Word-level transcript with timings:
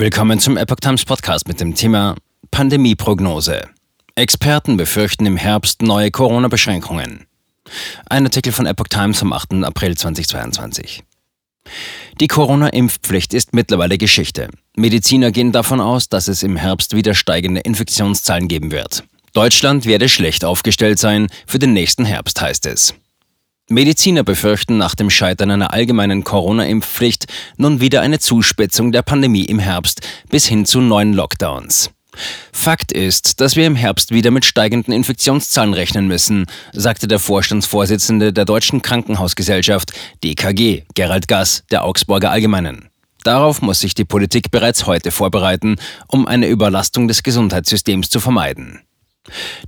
Willkommen 0.00 0.40
zum 0.40 0.56
Epoch 0.56 0.76
Times 0.80 1.04
Podcast 1.04 1.46
mit 1.46 1.60
dem 1.60 1.74
Thema 1.74 2.16
Pandemieprognose. 2.50 3.68
Experten 4.14 4.78
befürchten 4.78 5.26
im 5.26 5.36
Herbst 5.36 5.82
neue 5.82 6.10
Corona-Beschränkungen. 6.10 7.26
Ein 8.08 8.24
Artikel 8.24 8.50
von 8.50 8.64
Epoch 8.64 8.88
Times 8.88 9.18
vom 9.18 9.34
8. 9.34 9.62
April 9.62 9.98
2022. 9.98 11.02
Die 12.18 12.28
Corona-Impfpflicht 12.28 13.34
ist 13.34 13.52
mittlerweile 13.52 13.98
Geschichte. 13.98 14.48
Mediziner 14.74 15.32
gehen 15.32 15.52
davon 15.52 15.82
aus, 15.82 16.08
dass 16.08 16.28
es 16.28 16.42
im 16.42 16.56
Herbst 16.56 16.96
wieder 16.96 17.14
steigende 17.14 17.60
Infektionszahlen 17.60 18.48
geben 18.48 18.70
wird. 18.70 19.04
Deutschland 19.34 19.84
werde 19.84 20.08
schlecht 20.08 20.46
aufgestellt 20.46 20.98
sein 20.98 21.26
für 21.46 21.58
den 21.58 21.74
nächsten 21.74 22.06
Herbst, 22.06 22.40
heißt 22.40 22.64
es. 22.64 22.94
Mediziner 23.70 24.24
befürchten 24.24 24.78
nach 24.78 24.96
dem 24.96 25.10
Scheitern 25.10 25.52
einer 25.52 25.72
allgemeinen 25.72 26.24
Corona-Impfpflicht 26.24 27.26
nun 27.56 27.80
wieder 27.80 28.00
eine 28.00 28.18
Zuspitzung 28.18 28.90
der 28.90 29.02
Pandemie 29.02 29.44
im 29.44 29.60
Herbst 29.60 30.00
bis 30.28 30.44
hin 30.44 30.66
zu 30.66 30.80
neuen 30.80 31.12
Lockdowns. 31.12 31.92
Fakt 32.52 32.90
ist, 32.90 33.40
dass 33.40 33.54
wir 33.54 33.68
im 33.68 33.76
Herbst 33.76 34.10
wieder 34.10 34.32
mit 34.32 34.44
steigenden 34.44 34.92
Infektionszahlen 34.92 35.72
rechnen 35.72 36.08
müssen, 36.08 36.46
sagte 36.72 37.06
der 37.06 37.20
Vorstandsvorsitzende 37.20 38.32
der 38.32 38.44
Deutschen 38.44 38.82
Krankenhausgesellschaft, 38.82 39.92
DKG, 40.24 40.82
Gerald 40.94 41.28
Gass, 41.28 41.62
der 41.70 41.84
Augsburger 41.84 42.32
Allgemeinen. 42.32 42.88
Darauf 43.22 43.62
muss 43.62 43.78
sich 43.78 43.94
die 43.94 44.04
Politik 44.04 44.50
bereits 44.50 44.86
heute 44.86 45.12
vorbereiten, 45.12 45.76
um 46.08 46.26
eine 46.26 46.48
Überlastung 46.48 47.06
des 47.06 47.22
Gesundheitssystems 47.22 48.10
zu 48.10 48.18
vermeiden. 48.18 48.80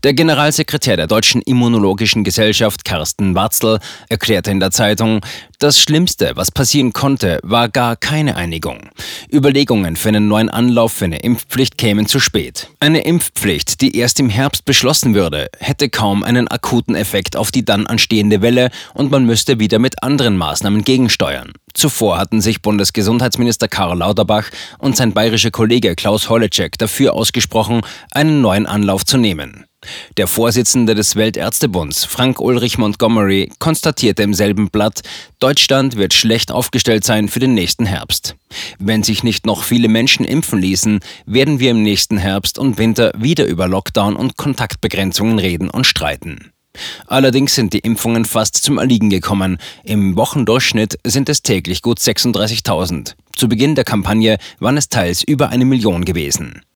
Der 0.02 0.14
Generalsekretär 0.14 0.96
der 0.96 1.06
Deutschen 1.06 1.42
Immunologischen 1.42 2.24
Gesellschaft, 2.24 2.84
Carsten 2.84 3.34
Watzel, 3.34 3.78
erklärte 4.08 4.50
in 4.50 4.58
der 4.58 4.72
Zeitung, 4.72 5.20
das 5.58 5.78
Schlimmste, 5.78 6.32
was 6.34 6.50
passieren 6.50 6.92
konnte, 6.92 7.38
war 7.44 7.68
gar 7.68 7.94
keine 7.94 8.34
Einigung. 8.34 8.90
Überlegungen 9.32 9.94
für 9.94 10.08
einen 10.08 10.26
neuen 10.26 10.48
Anlauf 10.48 10.92
für 10.92 11.04
eine 11.04 11.18
Impfpflicht 11.18 11.78
kämen 11.78 12.06
zu 12.06 12.18
spät. 12.18 12.68
Eine 12.80 13.02
Impfpflicht, 13.02 13.80
die 13.80 13.96
erst 13.96 14.18
im 14.18 14.28
Herbst 14.28 14.64
beschlossen 14.64 15.14
würde, 15.14 15.48
hätte 15.60 15.88
kaum 15.88 16.24
einen 16.24 16.48
akuten 16.48 16.96
Effekt 16.96 17.36
auf 17.36 17.52
die 17.52 17.64
dann 17.64 17.86
anstehende 17.86 18.42
Welle 18.42 18.70
und 18.94 19.12
man 19.12 19.24
müsste 19.24 19.60
wieder 19.60 19.78
mit 19.78 20.02
anderen 20.02 20.36
Maßnahmen 20.36 20.82
gegensteuern. 20.82 21.52
Zuvor 21.74 22.18
hatten 22.18 22.40
sich 22.40 22.62
Bundesgesundheitsminister 22.62 23.68
Karl 23.68 23.98
Lauterbach 23.98 24.50
und 24.78 24.96
sein 24.96 25.12
bayerischer 25.12 25.50
Kollege 25.50 25.94
Klaus 25.94 26.28
Holleczek 26.28 26.78
dafür 26.78 27.14
ausgesprochen, 27.14 27.82
einen 28.10 28.40
neuen 28.40 28.66
Anlauf 28.66 29.04
zu 29.04 29.16
nehmen. 29.16 29.66
Der 30.16 30.28
Vorsitzende 30.28 30.94
des 30.94 31.16
Weltärztebunds, 31.16 32.04
Frank 32.04 32.40
Ulrich 32.40 32.78
Montgomery, 32.78 33.50
konstatierte 33.58 34.22
im 34.22 34.32
selben 34.34 34.70
Blatt, 34.70 35.00
Deutschland 35.40 35.96
wird 35.96 36.14
schlecht 36.14 36.52
aufgestellt 36.52 37.04
sein 37.04 37.28
für 37.28 37.40
den 37.40 37.54
nächsten 37.54 37.86
Herbst. 37.86 38.36
Wenn 38.78 39.02
sich 39.02 39.24
nicht 39.24 39.44
noch 39.44 39.64
viele 39.64 39.88
Menschen 39.88 40.24
impfen 40.24 40.60
ließen, 40.60 41.00
werden 41.26 41.58
wir 41.58 41.72
im 41.72 41.82
nächsten 41.82 42.16
Herbst 42.16 42.58
und 42.58 42.78
Winter 42.78 43.12
wieder 43.16 43.46
über 43.46 43.66
Lockdown 43.66 44.14
und 44.14 44.36
Kontaktbegrenzungen 44.36 45.38
reden 45.38 45.68
und 45.68 45.86
streiten. 45.86 46.51
Allerdings 47.06 47.54
sind 47.54 47.72
die 47.72 47.80
Impfungen 47.80 48.24
fast 48.24 48.56
zum 48.56 48.78
Erliegen 48.78 49.10
gekommen. 49.10 49.58
Im 49.84 50.16
Wochendurchschnitt 50.16 50.98
sind 51.04 51.28
es 51.28 51.42
täglich 51.42 51.82
gut 51.82 51.98
36.000. 51.98 53.14
Zu 53.36 53.48
Beginn 53.48 53.74
der 53.74 53.84
Kampagne 53.84 54.38
waren 54.58 54.76
es 54.76 54.88
teils 54.88 55.22
über 55.22 55.50
eine 55.50 55.64
Million 55.64 56.04
gewesen. 56.04 56.62